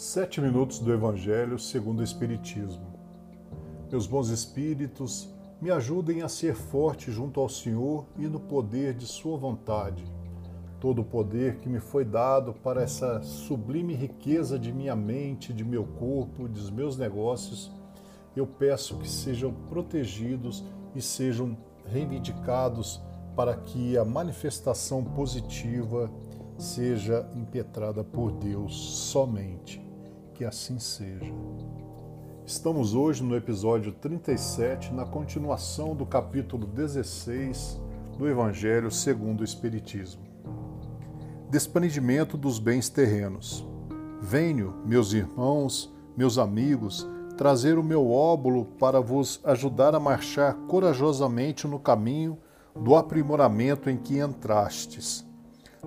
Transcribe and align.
Sete 0.00 0.40
minutos 0.40 0.78
do 0.78 0.92
Evangelho 0.92 1.58
segundo 1.58 1.98
o 1.98 2.04
Espiritismo. 2.04 2.86
Meus 3.90 4.06
bons 4.06 4.28
espíritos, 4.28 5.28
me 5.60 5.72
ajudem 5.72 6.22
a 6.22 6.28
ser 6.28 6.54
forte 6.54 7.10
junto 7.10 7.40
ao 7.40 7.48
Senhor 7.48 8.06
e 8.16 8.28
no 8.28 8.38
poder 8.38 8.94
de 8.94 9.04
Sua 9.06 9.36
vontade. 9.36 10.04
Todo 10.78 11.02
o 11.02 11.04
poder 11.04 11.56
que 11.56 11.68
me 11.68 11.80
foi 11.80 12.04
dado 12.04 12.54
para 12.54 12.80
essa 12.80 13.20
sublime 13.22 13.92
riqueza 13.92 14.56
de 14.56 14.72
minha 14.72 14.94
mente, 14.94 15.52
de 15.52 15.64
meu 15.64 15.82
corpo, 15.82 16.46
dos 16.46 16.70
meus 16.70 16.96
negócios, 16.96 17.68
eu 18.36 18.46
peço 18.46 18.98
que 18.98 19.08
sejam 19.10 19.52
protegidos 19.68 20.62
e 20.94 21.02
sejam 21.02 21.56
reivindicados 21.84 23.02
para 23.34 23.56
que 23.56 23.98
a 23.98 24.04
manifestação 24.04 25.02
positiva 25.02 26.08
seja 26.56 27.28
impetrada 27.34 28.04
por 28.04 28.30
Deus 28.30 28.76
somente 28.76 29.87
que 30.38 30.44
assim 30.44 30.78
seja. 30.78 31.34
Estamos 32.46 32.94
hoje 32.94 33.24
no 33.24 33.34
episódio 33.34 33.90
37, 33.90 34.94
na 34.94 35.04
continuação 35.04 35.96
do 35.96 36.06
capítulo 36.06 36.64
16 36.64 37.80
do 38.16 38.28
Evangelho 38.28 38.88
segundo 38.88 39.40
o 39.40 39.44
Espiritismo. 39.44 40.22
Desprendimento 41.50 42.36
dos 42.36 42.60
bens 42.60 42.88
terrenos. 42.88 43.66
Venho, 44.22 44.76
meus 44.86 45.12
irmãos, 45.12 45.92
meus 46.16 46.38
amigos, 46.38 47.04
trazer 47.36 47.76
o 47.76 47.82
meu 47.82 48.08
óbolo 48.08 48.64
para 48.78 49.00
vos 49.00 49.40
ajudar 49.42 49.92
a 49.92 49.98
marchar 49.98 50.54
corajosamente 50.68 51.66
no 51.66 51.80
caminho 51.80 52.38
do 52.76 52.94
aprimoramento 52.94 53.90
em 53.90 53.96
que 53.96 54.20
entrastes. 54.20 55.27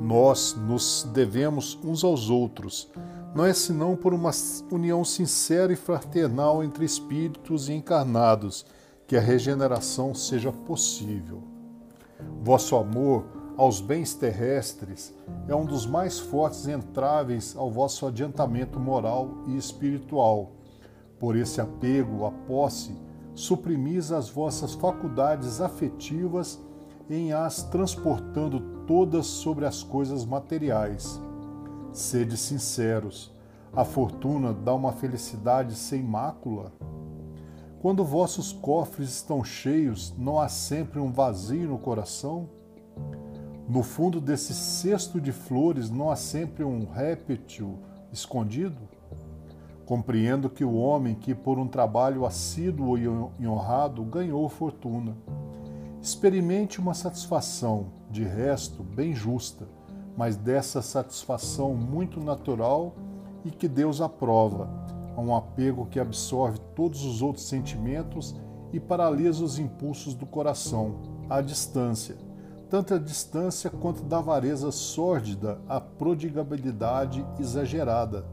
Nós 0.00 0.56
nos 0.56 1.08
devemos 1.12 1.78
uns 1.84 2.02
aos 2.02 2.30
outros, 2.30 2.90
não 3.34 3.44
é 3.44 3.52
senão 3.52 3.96
por 3.96 4.14
uma 4.14 4.30
união 4.70 5.04
sincera 5.04 5.72
e 5.72 5.76
fraternal 5.76 6.62
entre 6.62 6.84
espíritos 6.84 7.68
e 7.68 7.72
encarnados 7.72 8.64
que 9.06 9.16
a 9.16 9.20
regeneração 9.20 10.14
seja 10.14 10.52
possível. 10.52 11.42
Vosso 12.42 12.76
amor 12.76 13.24
aos 13.56 13.80
bens 13.80 14.14
terrestres 14.14 15.14
é 15.46 15.54
um 15.54 15.64
dos 15.64 15.86
mais 15.86 16.18
fortes 16.18 16.66
entraves 16.66 17.56
ao 17.56 17.70
vosso 17.70 18.06
adiantamento 18.06 18.80
moral 18.80 19.30
e 19.46 19.56
espiritual. 19.56 20.52
Por 21.18 21.36
esse 21.36 21.60
apego 21.60 22.24
à 22.24 22.30
posse, 22.30 22.96
suprimis 23.34 24.10
as 24.12 24.28
vossas 24.28 24.74
faculdades 24.74 25.60
afetivas 25.60 26.58
em 27.08 27.32
as 27.32 27.62
transportando 27.64 28.73
todas 28.86 29.26
sobre 29.26 29.66
as 29.66 29.82
coisas 29.82 30.24
materiais 30.24 31.20
Sede 31.94 32.36
sinceros, 32.36 33.30
a 33.72 33.84
fortuna 33.84 34.52
dá 34.52 34.74
uma 34.74 34.90
felicidade 34.90 35.76
sem 35.76 36.02
mácula? 36.02 36.72
Quando 37.80 38.04
vossos 38.04 38.52
cofres 38.52 39.10
estão 39.10 39.44
cheios, 39.44 40.12
não 40.18 40.40
há 40.40 40.48
sempre 40.48 40.98
um 40.98 41.12
vazio 41.12 41.68
no 41.68 41.78
coração? 41.78 42.48
No 43.68 43.84
fundo 43.84 44.20
desse 44.20 44.52
cesto 44.52 45.20
de 45.20 45.30
flores 45.30 45.88
não 45.88 46.10
há 46.10 46.16
sempre 46.16 46.64
um 46.64 46.84
réptil 46.84 47.78
escondido? 48.12 48.88
Compreendo 49.86 50.50
que 50.50 50.64
o 50.64 50.74
homem 50.74 51.14
que 51.14 51.32
por 51.32 51.60
um 51.60 51.68
trabalho 51.68 52.26
assíduo 52.26 52.98
e 52.98 53.46
honrado 53.46 54.02
ganhou 54.02 54.48
fortuna. 54.48 55.16
Experimente 56.02 56.80
uma 56.80 56.92
satisfação, 56.92 57.86
de 58.14 58.24
resto, 58.24 58.82
bem 58.82 59.14
justa 59.14 59.66
mas 60.16 60.36
dessa 60.36 60.80
satisfação 60.80 61.74
muito 61.74 62.20
natural 62.20 62.94
e 63.44 63.50
que 63.50 63.68
Deus 63.68 64.00
aprova, 64.00 64.68
a 65.16 65.20
um 65.20 65.34
apego 65.34 65.86
que 65.86 66.00
absorve 66.00 66.58
todos 66.74 67.04
os 67.04 67.20
outros 67.22 67.46
sentimentos 67.46 68.34
e 68.72 68.80
paralisa 68.80 69.44
os 69.44 69.58
impulsos 69.58 70.14
do 70.14 70.26
coração, 70.26 70.96
à 71.28 71.40
distância, 71.40 72.16
tanto 72.70 72.94
a 72.94 72.98
distância 72.98 73.70
quanto 73.70 74.02
da 74.02 74.18
avareza 74.18 74.70
sórdida 74.70 75.60
à 75.68 75.80
prodigabilidade 75.80 77.24
exagerada, 77.38 78.24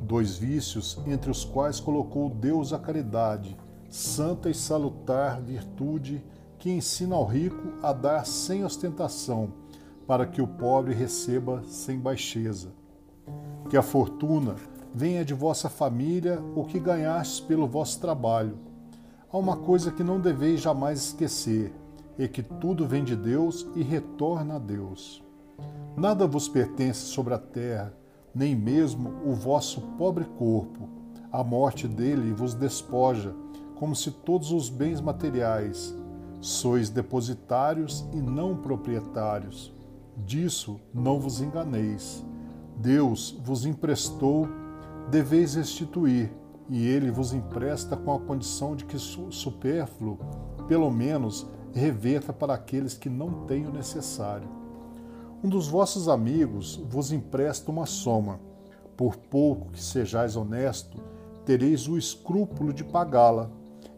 dois 0.00 0.36
vícios 0.36 0.98
entre 1.06 1.30
os 1.30 1.44
quais 1.44 1.80
colocou 1.80 2.28
Deus 2.28 2.72
a 2.72 2.78
caridade, 2.78 3.56
santa 3.88 4.50
e 4.50 4.54
salutar 4.54 5.40
virtude 5.40 6.22
que 6.62 6.70
ensina 6.70 7.16
ao 7.16 7.24
rico 7.24 7.72
a 7.82 7.92
dar 7.92 8.24
sem 8.24 8.64
ostentação 8.64 9.52
para 10.06 10.24
que 10.24 10.40
o 10.40 10.46
pobre 10.46 10.94
receba 10.94 11.60
sem 11.66 11.98
baixeza. 11.98 12.68
Que 13.68 13.76
a 13.76 13.82
fortuna 13.82 14.54
venha 14.94 15.24
de 15.24 15.34
vossa 15.34 15.68
família 15.68 16.40
o 16.54 16.64
que 16.64 16.78
ganhastes 16.78 17.40
pelo 17.40 17.66
vosso 17.66 18.00
trabalho. 18.00 18.56
Há 19.28 19.36
uma 19.36 19.56
coisa 19.56 19.90
que 19.90 20.04
não 20.04 20.20
deveis 20.20 20.60
jamais 20.60 21.00
esquecer, 21.00 21.74
é 22.16 22.28
que 22.28 22.44
tudo 22.44 22.86
vem 22.86 23.02
de 23.02 23.16
Deus 23.16 23.66
e 23.74 23.82
retorna 23.82 24.54
a 24.54 24.60
Deus. 24.60 25.20
Nada 25.96 26.28
vos 26.28 26.48
pertence 26.48 27.00
sobre 27.06 27.34
a 27.34 27.38
terra, 27.38 27.92
nem 28.32 28.54
mesmo 28.54 29.10
o 29.26 29.34
vosso 29.34 29.80
pobre 29.98 30.26
corpo. 30.38 30.88
A 31.32 31.42
morte 31.42 31.88
dele 31.88 32.32
vos 32.32 32.54
despoja, 32.54 33.34
como 33.74 33.96
se 33.96 34.12
todos 34.12 34.52
os 34.52 34.68
bens 34.68 35.00
materiais. 35.00 36.00
Sois 36.42 36.90
depositários 36.90 38.04
e 38.12 38.16
não 38.16 38.56
proprietários. 38.56 39.72
Disso 40.26 40.80
não 40.92 41.20
vos 41.20 41.40
enganeis. 41.40 42.26
Deus 42.76 43.40
vos 43.44 43.64
emprestou, 43.64 44.48
deveis 45.08 45.54
restituir, 45.54 46.32
e 46.68 46.84
ele 46.84 47.12
vos 47.12 47.32
empresta 47.32 47.96
com 47.96 48.12
a 48.12 48.18
condição 48.18 48.74
de 48.74 48.84
que 48.84 48.98
supérfluo, 48.98 50.18
pelo 50.66 50.90
menos, 50.90 51.46
reverta 51.72 52.32
para 52.32 52.54
aqueles 52.54 52.94
que 52.94 53.08
não 53.08 53.46
têm 53.46 53.64
o 53.64 53.72
necessário. 53.72 54.48
Um 55.44 55.48
dos 55.48 55.68
vossos 55.68 56.08
amigos 56.08 56.74
vos 56.88 57.12
empresta 57.12 57.70
uma 57.70 57.86
soma. 57.86 58.40
Por 58.96 59.16
pouco 59.16 59.70
que 59.70 59.80
sejais 59.80 60.34
honesto, 60.34 60.98
tereis 61.44 61.86
o 61.86 61.96
escrúpulo 61.96 62.72
de 62.72 62.82
pagá-la, 62.82 63.48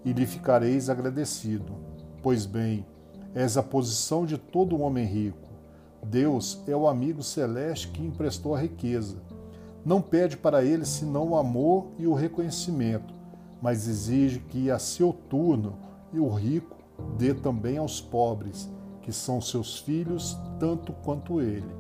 e 0.05 0.13
lhe 0.13 0.27
ficareis 0.27 0.91
agradecido. 0.91 1.84
Pois 2.25 2.47
bem, 2.47 2.87
és 3.35 3.59
a 3.59 3.63
posição 3.63 4.25
de 4.25 4.39
todo 4.39 4.81
homem 4.81 5.05
rico 5.05 5.47
Deus 6.03 6.63
é 6.67 6.75
o 6.75 6.89
amigo 6.89 7.23
celeste 7.23 7.89
que 7.89 8.03
emprestou 8.03 8.55
a 8.55 8.61
riqueza. 8.63 9.19
Não 9.85 10.01
pede 10.01 10.35
para 10.35 10.65
ele 10.65 10.87
senão 10.87 11.29
o 11.29 11.37
amor 11.37 11.89
e 11.99 12.07
o 12.07 12.15
reconhecimento, 12.15 13.13
mas 13.61 13.87
exige 13.87 14.39
que 14.39 14.71
a 14.71 14.79
seu 14.79 15.13
turno 15.13 15.77
o 16.15 16.27
rico 16.31 16.79
dê 17.19 17.35
também 17.35 17.77
aos 17.77 18.01
pobres, 18.01 18.71
que 19.03 19.13
são 19.13 19.39
seus 19.39 19.79
filhos 19.79 20.39
tanto 20.59 20.95
quanto 21.05 21.43
ele. 21.43 21.77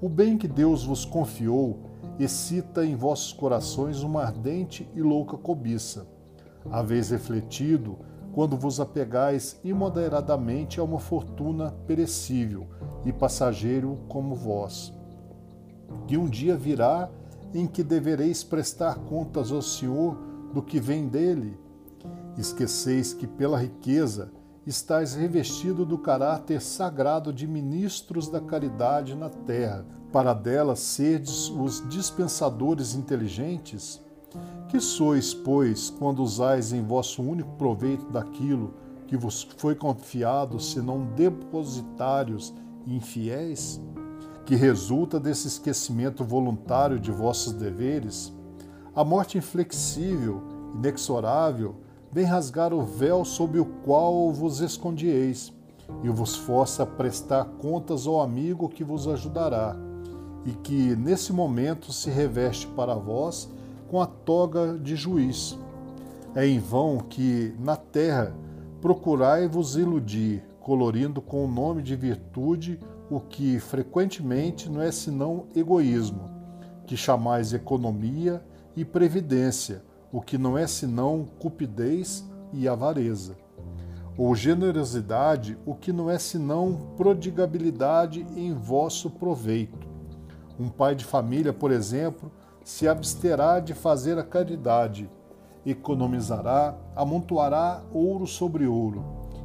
O 0.00 0.08
bem 0.08 0.38
que 0.38 0.48
Deus 0.48 0.84
vos 0.84 1.04
confiou 1.04 1.80
excita 2.18 2.82
em 2.82 2.96
vossos 2.96 3.34
corações 3.34 4.02
uma 4.02 4.22
ardente 4.22 4.88
e 4.94 5.02
louca 5.02 5.36
cobiça. 5.36 6.06
Haveis 6.70 7.10
refletido 7.10 7.98
quando 8.32 8.56
vos 8.56 8.80
apegais 8.80 9.58
imoderadamente 9.64 10.78
a 10.78 10.84
uma 10.84 11.00
fortuna 11.00 11.74
perecível 11.86 12.66
e 13.04 13.12
passageiro 13.12 13.98
como 14.08 14.34
vós. 14.34 14.92
Que 16.06 16.16
um 16.16 16.28
dia 16.28 16.56
virá 16.56 17.10
em 17.52 17.66
que 17.66 17.82
devereis 17.82 18.44
prestar 18.44 18.96
contas 19.00 19.50
ao 19.50 19.62
Senhor 19.62 20.16
do 20.54 20.62
que 20.62 20.80
vem 20.80 21.08
dele. 21.08 21.58
Esqueceis 22.36 23.12
que 23.12 23.26
pela 23.26 23.58
riqueza 23.58 24.30
estáis 24.66 25.14
revestido 25.14 25.84
do 25.84 25.98
caráter 25.98 26.60
sagrado 26.60 27.32
de 27.32 27.46
ministros 27.46 28.28
da 28.28 28.40
caridade 28.40 29.14
na 29.16 29.28
terra, 29.28 29.84
para 30.12 30.32
dela 30.32 30.76
serdes 30.76 31.48
os 31.48 31.86
dispensadores 31.88 32.94
inteligentes? 32.94 34.00
Que 34.70 34.78
sois, 34.78 35.34
pois, 35.34 35.90
quando 35.90 36.22
usais 36.22 36.72
em 36.72 36.80
vosso 36.80 37.20
único 37.20 37.50
proveito 37.56 38.06
daquilo 38.08 38.72
que 39.08 39.16
vos 39.16 39.42
foi 39.56 39.74
confiado, 39.74 40.60
senão 40.60 41.06
depositários 41.16 42.54
infiéis? 42.86 43.80
Que 44.46 44.54
resulta 44.54 45.18
desse 45.18 45.48
esquecimento 45.48 46.22
voluntário 46.22 47.00
de 47.00 47.10
vossos 47.10 47.52
deveres? 47.52 48.32
A 48.94 49.02
morte 49.02 49.36
inflexível, 49.36 50.40
inexorável, 50.76 51.74
vem 52.12 52.24
rasgar 52.24 52.72
o 52.72 52.82
véu 52.82 53.24
sob 53.24 53.58
o 53.58 53.64
qual 53.64 54.32
vos 54.32 54.60
escondieis 54.60 55.52
e 56.04 56.08
vos 56.08 56.36
força 56.36 56.84
a 56.84 56.86
prestar 56.86 57.44
contas 57.60 58.06
ao 58.06 58.20
amigo 58.20 58.68
que 58.68 58.84
vos 58.84 59.08
ajudará, 59.08 59.74
e 60.46 60.52
que 60.52 60.94
nesse 60.94 61.32
momento 61.32 61.92
se 61.92 62.08
reveste 62.08 62.68
para 62.68 62.94
vós 62.94 63.50
com 63.90 64.00
a 64.00 64.06
toga 64.06 64.78
de 64.78 64.94
juiz. 64.94 65.58
É 66.36 66.46
em 66.46 66.60
vão 66.60 66.98
que, 66.98 67.52
na 67.58 67.74
terra, 67.74 68.32
procurai-vos 68.80 69.76
iludir, 69.76 70.44
colorindo 70.60 71.20
com 71.20 71.44
o 71.44 71.50
nome 71.50 71.82
de 71.82 71.96
virtude 71.96 72.78
o 73.10 73.18
que 73.18 73.58
frequentemente 73.58 74.70
não 74.70 74.80
é 74.80 74.92
senão 74.92 75.46
egoísmo, 75.56 76.30
que 76.86 76.96
chamais 76.96 77.52
economia 77.52 78.40
e 78.76 78.84
previdência, 78.84 79.82
o 80.12 80.20
que 80.20 80.38
não 80.38 80.56
é 80.56 80.68
senão 80.68 81.28
cupidez 81.40 82.24
e 82.52 82.68
avareza. 82.68 83.36
Ou 84.16 84.36
generosidade, 84.36 85.58
o 85.66 85.74
que 85.74 85.92
não 85.92 86.08
é 86.08 86.16
senão 86.16 86.92
prodigabilidade 86.96 88.24
em 88.36 88.54
vosso 88.54 89.10
proveito. 89.10 89.88
Um 90.60 90.68
pai 90.68 90.94
de 90.94 91.04
família, 91.04 91.52
por 91.52 91.72
exemplo, 91.72 92.30
se 92.64 92.86
absterá 92.88 93.60
de 93.60 93.74
fazer 93.74 94.18
a 94.18 94.22
caridade, 94.22 95.10
economizará, 95.64 96.74
amontoará 96.94 97.82
ouro 97.92 98.26
sobre 98.26 98.66
ouro, 98.66 99.04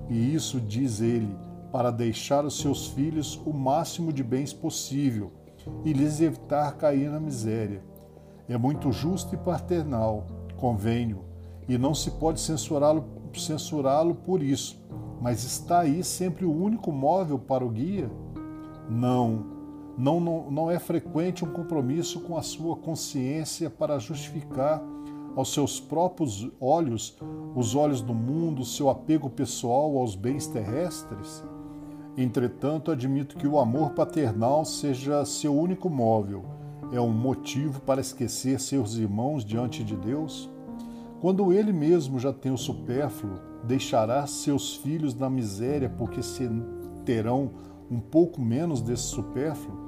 e 0.10 0.34
isso, 0.34 0.60
diz 0.60 1.02
ele, 1.02 1.36
para 1.72 1.92
deixar 1.92 2.44
aos 2.44 2.60
seus 2.60 2.88
filhos 2.88 3.42
o 3.46 3.52
máximo 3.52 4.14
de 4.14 4.24
bens 4.24 4.54
possível 4.54 5.32
e 5.84 5.92
lhes 5.92 6.22
evitar 6.22 6.78
cair 6.78 7.10
na 7.10 7.20
miséria. 7.20 7.84
É 8.48 8.58
muito 8.58 8.92
justo 8.92 9.34
e 9.34 9.38
paternal, 9.38 10.26
convenho, 10.58 11.26
e 11.68 11.78
não 11.78 11.96
se 11.96 12.12
pode 12.12 12.40
censurá-lo 12.40 13.04
censurá-lo 13.34 14.16
por 14.16 14.42
isso. 14.42 14.80
Mas 15.22 15.44
está 15.44 15.80
aí 15.80 16.04
sempre 16.04 16.46
o 16.46 16.54
único 16.54 16.92
móvel 16.92 17.40
para 17.40 17.66
o 17.66 17.70
guia? 17.70 18.10
Não, 18.90 19.46
não, 19.98 20.20
não, 20.20 20.52
não 20.52 20.72
é 20.72 20.78
frequente 20.78 21.46
um 21.46 21.52
compromisso 21.52 22.20
com 22.22 22.38
a 22.38 22.42
sua 22.42 22.76
consciência 22.76 23.70
para 23.70 23.98
justificar 23.98 24.84
aos 25.36 25.54
seus 25.54 25.80
próprios 25.80 26.50
olhos, 26.60 27.18
os 27.56 27.76
olhos 27.76 28.02
do 28.02 28.14
mundo, 28.14 28.64
seu 28.64 28.90
apego 28.90 29.30
pessoal 29.30 29.98
aos 29.98 30.16
bens 30.16 30.48
terrestres? 30.48 31.44
Entretanto, 32.18 32.92
admito 32.92 33.36
que 33.36 33.48
o 33.48 33.60
amor 33.60 33.92
paternal 33.92 34.64
seja 34.64 35.26
seu 35.26 35.54
único 35.54 35.90
móvel. 35.90 36.46
É 36.92 37.02
um 37.02 37.12
motivo 37.12 37.82
para 37.82 38.00
esquecer 38.00 38.60
seus 38.60 38.96
irmãos 38.96 39.44
diante 39.44 39.84
de 39.84 39.96
Deus? 39.98 40.50
Quando 41.20 41.52
ele 41.52 41.74
mesmo 41.74 42.20
já 42.20 42.32
tem 42.32 42.52
o 42.52 42.58
supérfluo, 42.58 43.40
deixará 43.64 44.26
seus 44.28 44.76
filhos 44.76 45.14
na 45.16 45.30
miséria 45.30 45.90
porque 45.90 46.22
se 46.22 46.50
terão 47.04 47.52
um 47.90 48.00
pouco 48.00 48.40
menos 48.42 48.82
desse 48.82 49.04
supérfluo? 49.04 49.85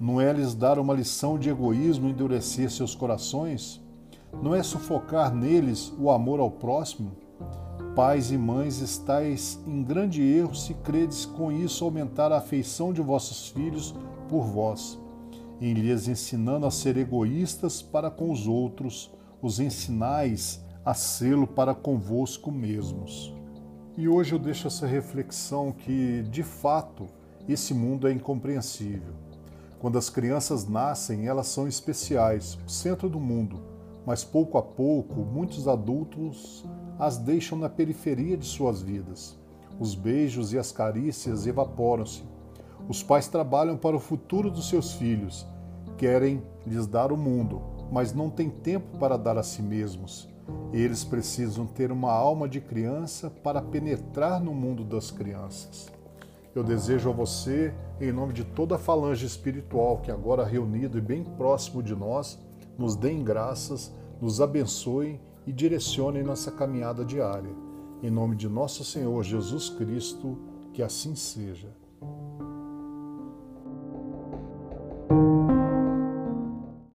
Não 0.00 0.20
é 0.20 0.32
lhes 0.32 0.54
dar 0.54 0.78
uma 0.78 0.94
lição 0.94 1.36
de 1.36 1.50
egoísmo 1.50 2.08
endurecer 2.08 2.70
seus 2.70 2.94
corações? 2.94 3.80
Não 4.40 4.54
é 4.54 4.62
sufocar 4.62 5.34
neles 5.34 5.92
o 5.98 6.08
amor 6.08 6.38
ao 6.38 6.50
próximo? 6.52 7.12
Pais 7.96 8.30
e 8.30 8.38
mães, 8.38 8.80
estáis 8.80 9.58
em 9.66 9.82
grande 9.82 10.22
erro 10.22 10.54
se 10.54 10.72
credes 10.72 11.26
com 11.26 11.50
isso 11.50 11.84
aumentar 11.84 12.30
a 12.30 12.38
afeição 12.38 12.92
de 12.92 13.02
vossos 13.02 13.48
filhos 13.48 13.92
por 14.28 14.44
vós, 14.44 14.96
em 15.60 15.72
lhes 15.72 16.06
ensinando 16.06 16.64
a 16.64 16.70
ser 16.70 16.96
egoístas 16.96 17.82
para 17.82 18.08
com 18.08 18.30
os 18.30 18.46
outros, 18.46 19.10
os 19.42 19.58
ensinais 19.58 20.64
a 20.84 20.94
sê-lo 20.94 21.46
para 21.46 21.74
convosco 21.74 22.52
mesmos. 22.52 23.34
E 23.96 24.08
hoje 24.08 24.32
eu 24.32 24.38
deixo 24.38 24.68
essa 24.68 24.86
reflexão 24.86 25.72
que, 25.72 26.22
de 26.30 26.44
fato, 26.44 27.06
esse 27.48 27.74
mundo 27.74 28.06
é 28.06 28.12
incompreensível. 28.12 29.27
Quando 29.80 29.96
as 29.96 30.10
crianças 30.10 30.66
nascem, 30.66 31.28
elas 31.28 31.46
são 31.46 31.68
especiais, 31.68 32.58
o 32.66 32.68
centro 32.68 33.08
do 33.08 33.20
mundo, 33.20 33.60
mas 34.04 34.24
pouco 34.24 34.58
a 34.58 34.62
pouco, 34.62 35.20
muitos 35.20 35.68
adultos 35.68 36.64
as 36.98 37.16
deixam 37.16 37.56
na 37.56 37.68
periferia 37.68 38.36
de 38.36 38.44
suas 38.44 38.82
vidas. 38.82 39.38
Os 39.78 39.94
beijos 39.94 40.52
e 40.52 40.58
as 40.58 40.72
carícias 40.72 41.46
evaporam-se. 41.46 42.24
Os 42.88 43.04
pais 43.04 43.28
trabalham 43.28 43.76
para 43.76 43.94
o 43.94 44.00
futuro 44.00 44.50
dos 44.50 44.68
seus 44.68 44.94
filhos, 44.94 45.46
querem 45.96 46.42
lhes 46.66 46.86
dar 46.86 47.12
o 47.12 47.16
mundo, 47.16 47.62
mas 47.92 48.12
não 48.12 48.28
têm 48.30 48.50
tempo 48.50 48.98
para 48.98 49.16
dar 49.16 49.38
a 49.38 49.44
si 49.44 49.62
mesmos. 49.62 50.28
Eles 50.72 51.04
precisam 51.04 51.66
ter 51.66 51.92
uma 51.92 52.10
alma 52.10 52.48
de 52.48 52.60
criança 52.60 53.30
para 53.30 53.62
penetrar 53.62 54.40
no 54.40 54.52
mundo 54.52 54.82
das 54.82 55.10
crianças. 55.12 55.86
Eu 56.58 56.64
desejo 56.64 57.08
a 57.08 57.12
você, 57.12 57.72
em 58.00 58.10
nome 58.10 58.32
de 58.32 58.42
toda 58.42 58.74
a 58.74 58.78
falange 58.78 59.24
espiritual 59.24 59.98
que 59.98 60.10
agora 60.10 60.44
reunido 60.44 60.98
e 60.98 61.00
bem 61.00 61.22
próximo 61.22 61.80
de 61.80 61.94
nós, 61.94 62.36
nos 62.76 62.96
deem 62.96 63.22
graças, 63.22 63.94
nos 64.20 64.40
abençoem 64.40 65.20
e 65.46 65.52
direcione 65.52 66.20
nossa 66.20 66.50
caminhada 66.50 67.04
diária. 67.04 67.54
Em 68.02 68.10
nome 68.10 68.34
de 68.34 68.48
nosso 68.48 68.82
Senhor 68.82 69.22
Jesus 69.22 69.70
Cristo, 69.70 70.36
que 70.72 70.82
assim 70.82 71.14
seja. 71.14 71.68